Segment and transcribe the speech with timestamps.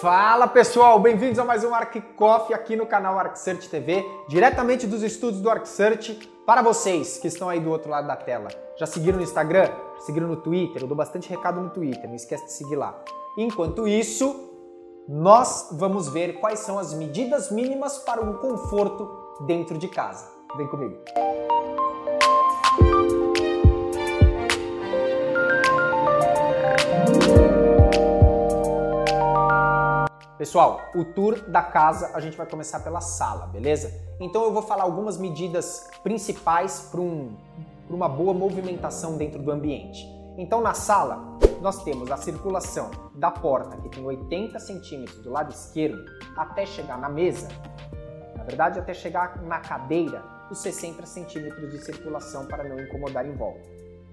[0.00, 5.40] Fala pessoal, bem-vindos a mais um ArcCoff aqui no canal ArcSearch TV, diretamente dos estúdios
[5.40, 8.48] do ArcSearch para vocês que estão aí do outro lado da tela.
[8.78, 9.70] Já seguiram no Instagram?
[10.00, 10.82] Seguiram no Twitter?
[10.82, 12.94] Eu dou bastante recado no Twitter, não esquece de seguir lá.
[13.38, 14.52] Enquanto isso,
[15.08, 19.08] nós vamos ver quais são as medidas mínimas para um conforto
[19.46, 20.30] dentro de casa.
[20.58, 20.96] Vem comigo.
[30.46, 33.92] Pessoal, o tour da casa a gente vai começar pela sala, beleza?
[34.20, 37.36] Então eu vou falar algumas medidas principais para um,
[37.90, 40.06] uma boa movimentação dentro do ambiente.
[40.38, 45.50] Então na sala nós temos a circulação da porta que tem 80 centímetros do lado
[45.50, 45.98] esquerdo
[46.36, 47.48] até chegar na mesa,
[48.36, 53.34] na verdade até chegar na cadeira, os 60 centímetros de circulação para não incomodar em
[53.34, 53.66] volta.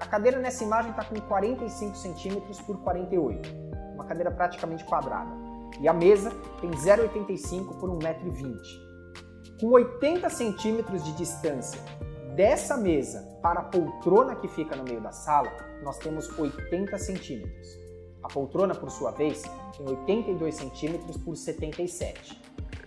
[0.00, 3.48] A cadeira nessa imagem está com 45 centímetros por 48,
[3.94, 5.45] uma cadeira praticamente quadrada.
[5.80, 6.30] E a mesa
[6.60, 8.58] tem 0,85 por 1,20m.
[9.60, 11.80] Com 80 centímetros de distância
[12.34, 15.50] dessa mesa para a poltrona que fica no meio da sala,
[15.82, 17.68] nós temos 80 centímetros.
[18.22, 19.42] A poltrona, por sua vez,
[19.76, 22.42] tem 82 centímetros por 77.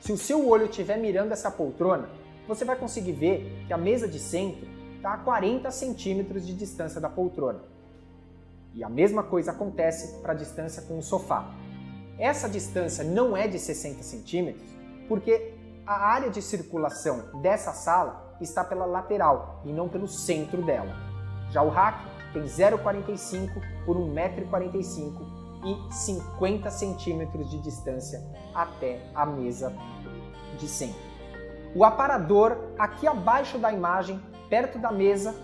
[0.00, 2.08] Se o seu olho estiver mirando essa poltrona,
[2.46, 7.00] você vai conseguir ver que a mesa de centro está a 40 centímetros de distância
[7.00, 7.60] da poltrona.
[8.74, 11.48] E a mesma coisa acontece para a distância com o sofá.
[12.20, 14.68] Essa distância não é de 60 centímetros
[15.08, 15.54] porque
[15.86, 20.94] a área de circulação dessa sala está pela lateral e não pelo centro dela.
[21.50, 21.98] Já o rack
[22.34, 23.48] tem 0,45
[23.86, 28.22] por 1,45m e 50 centímetros de distância
[28.54, 29.72] até a mesa
[30.58, 31.00] de centro.
[31.74, 35.34] O aparador, aqui abaixo da imagem, perto da mesa,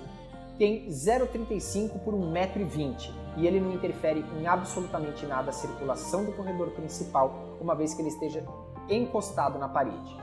[0.58, 6.70] tem 0,35 por 1,20m e ele não interfere em absolutamente nada a circulação do corredor
[6.70, 8.44] principal, uma vez que ele esteja
[8.88, 10.16] encostado na parede.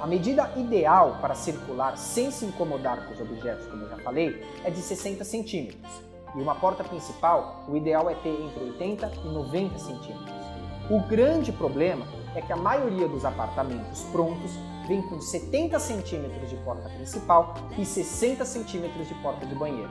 [0.00, 4.44] A medida ideal para circular sem se incomodar com os objetos, como eu já falei,
[4.64, 6.02] é de 60 centímetros.
[6.34, 10.42] E uma porta principal, o ideal é ter entre 80 e 90 centímetros.
[10.90, 12.04] O grande problema
[12.34, 14.50] é que a maioria dos apartamentos prontos
[14.88, 19.90] vem com 70 centímetros de porta principal e 60 centímetros de porta de banheiro.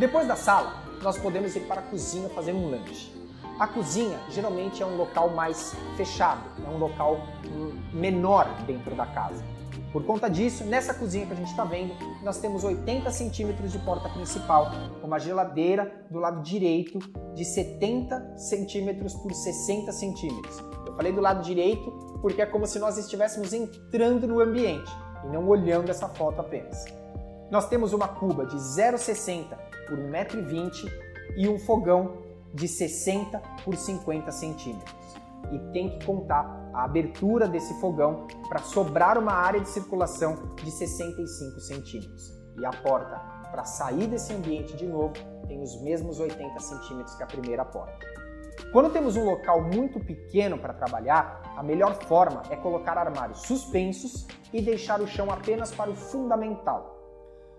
[0.00, 3.12] Depois da sala, nós podemos ir para a cozinha fazer um lanche.
[3.58, 7.18] A cozinha geralmente é um local mais fechado, é um local
[7.92, 9.44] menor dentro da casa.
[9.92, 13.78] Por conta disso, nessa cozinha que a gente está vendo, nós temos 80 centímetros de
[13.80, 14.70] porta principal,
[15.02, 16.98] uma geladeira do lado direito
[17.34, 20.60] de 70 centímetros por 60 centímetros.
[20.86, 21.90] Eu falei do lado direito
[22.22, 24.90] porque é como se nós estivéssemos entrando no ambiente
[25.26, 26.86] e não olhando essa foto apenas.
[27.50, 30.88] Nós temos uma cuba de 0,60 por 1,20m
[31.36, 32.22] e um fogão
[32.54, 34.94] de 60 por 50 centímetros.
[35.50, 40.70] E tem que contar a abertura desse fogão para sobrar uma área de circulação de
[40.70, 42.32] 65 centímetros.
[42.58, 43.16] E a porta
[43.50, 45.14] para sair desse ambiente de novo
[45.48, 48.06] tem os mesmos 80 centímetros que a primeira porta.
[48.72, 54.28] Quando temos um local muito pequeno para trabalhar, a melhor forma é colocar armários suspensos
[54.52, 56.96] e deixar o chão apenas para o fundamental.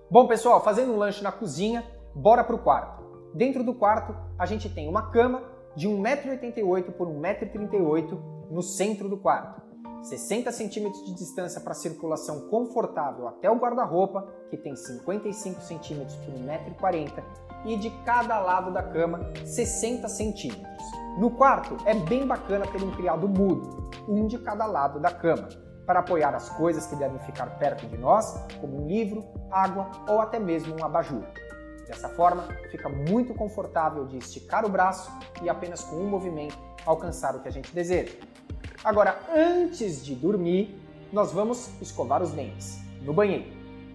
[0.09, 1.84] Bom, pessoal, fazendo um lanche na cozinha,
[2.16, 3.02] bora para o quarto.
[3.34, 5.44] Dentro do quarto, a gente tem uma cama
[5.76, 9.62] de 1,88m por 1,38m no centro do quarto.
[10.02, 16.34] 60 centímetros de distância para circulação confortável até o guarda-roupa, que tem 55 centímetros por
[16.34, 17.24] 1,40m,
[17.66, 20.84] e de cada lado da cama 60 centímetros.
[21.20, 25.48] No quarto é bem bacana ter um criado mudo, um de cada lado da cama,
[25.86, 30.20] para apoiar as coisas que devem ficar perto de nós, como um livro, água ou
[30.20, 31.24] até mesmo um abajur.
[31.91, 35.12] Dessa forma, fica muito confortável de esticar o braço
[35.44, 38.16] e apenas com um movimento alcançar o que a gente deseja.
[38.81, 40.81] Agora, antes de dormir,
[41.12, 43.44] nós vamos escovar os dentes no banheiro.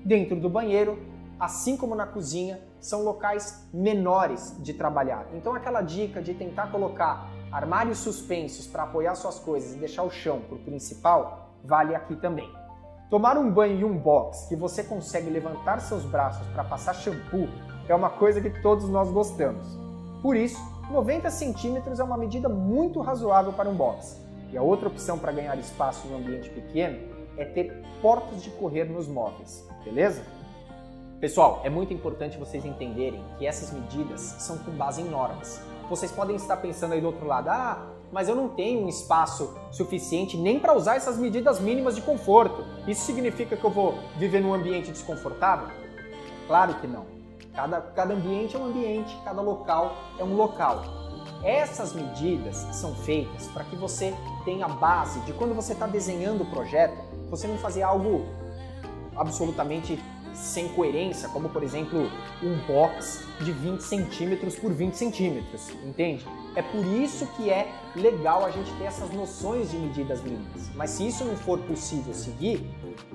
[0.04, 0.98] Dentro do banheiro,
[1.40, 5.26] assim como na cozinha, são locais menores de trabalhar.
[5.32, 10.10] Então, aquela dica de tentar colocar armários suspensos para apoiar suas coisas e deixar o
[10.10, 12.52] chão para o principal vale aqui também.
[13.08, 17.49] Tomar um banho em um box que você consegue levantar seus braços para passar shampoo
[17.93, 19.67] é uma coisa que todos nós gostamos.
[20.23, 20.61] Por isso,
[20.91, 24.21] 90 centímetros é uma medida muito razoável para um box.
[24.53, 26.99] E a outra opção para ganhar espaço em um ambiente pequeno
[27.37, 30.23] é ter portas de correr nos móveis, beleza?
[31.21, 35.61] Pessoal, é muito importante vocês entenderem que essas medidas são com base em normas.
[35.88, 39.56] Vocês podem estar pensando aí do outro lado, ah, mas eu não tenho um espaço
[39.71, 42.65] suficiente nem para usar essas medidas mínimas de conforto.
[42.87, 45.69] Isso significa que eu vou viver num ambiente desconfortável?
[46.47, 47.15] Claro que não.
[47.56, 50.85] Cada, cada ambiente é um ambiente, cada local é um local.
[51.43, 54.14] Essas medidas são feitas para que você
[54.44, 56.97] tenha base de quando você está desenhando o projeto,
[57.31, 58.26] você não fazer algo
[59.17, 59.99] absolutamente
[60.37, 62.11] sem coerência, como por exemplo
[62.43, 66.27] um box de 20 centímetros por 20 centímetros, entende?
[66.55, 70.71] É por isso que é legal a gente ter essas noções de medidas mínimas.
[70.75, 72.67] Mas se isso não for possível seguir,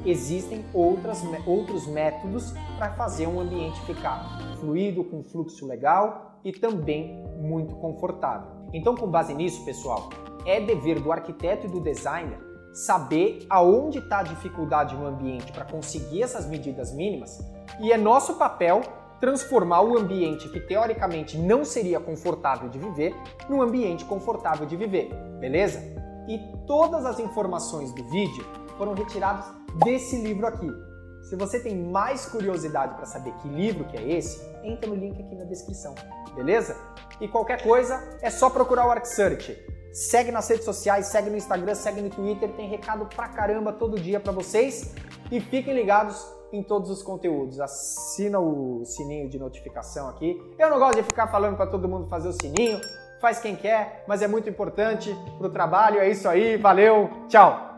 [0.06, 7.24] existem outras, outros métodos para fazer um ambiente ficar fluido, com fluxo legal e também
[7.38, 8.48] muito confortável.
[8.74, 10.10] Então, com base nisso, pessoal,
[10.46, 15.66] é dever do arquiteto e do designer saber aonde está a dificuldade no ambiente para
[15.66, 17.40] conseguir essas medidas mínimas
[17.80, 18.82] e é nosso papel
[19.20, 23.16] transformar o ambiente que teoricamente não seria confortável de viver
[23.48, 25.80] num ambiente confortável de viver, beleza?
[26.28, 28.44] E todas as informações do vídeo
[28.78, 29.46] foram retiradas
[29.84, 30.68] desse livro aqui.
[31.30, 35.22] Se você tem mais curiosidade para saber que livro que é esse, entra no link
[35.22, 35.94] aqui na descrição,
[36.36, 36.76] beleza?
[37.20, 39.56] E qualquer coisa é só procurar o ArcSearch.
[39.94, 44.00] Segue nas redes sociais, segue no Instagram, segue no Twitter, tem recado pra caramba todo
[44.00, 44.94] dia para vocês.
[45.30, 47.60] E fiquem ligados em todos os conteúdos.
[47.60, 50.42] Assina o sininho de notificação aqui.
[50.58, 52.80] Eu não gosto de ficar falando para todo mundo fazer o sininho,
[53.20, 56.00] faz quem quer, mas é muito importante pro trabalho.
[56.00, 57.71] É isso aí, valeu, tchau!